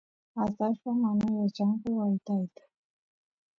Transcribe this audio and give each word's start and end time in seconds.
atallpas 0.43 0.93
mana 1.01 1.25
yachanku 1.39 1.85
wytayta 1.99 2.63